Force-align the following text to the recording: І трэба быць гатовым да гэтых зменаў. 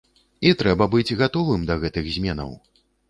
І 0.49 0.53
трэба 0.61 0.87
быць 0.95 1.15
гатовым 1.21 1.67
да 1.73 1.77
гэтых 1.85 2.11
зменаў. 2.17 2.51